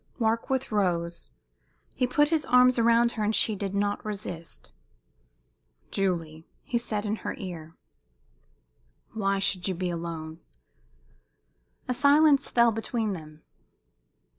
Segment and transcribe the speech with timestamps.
[0.19, 1.29] Warkworth rose.
[1.93, 4.71] He put his arms round her, and she did not resist.
[5.91, 7.75] "Julie," he said in her ear,
[9.13, 10.39] "why should you be alone?"
[11.87, 13.43] A silence fell between them.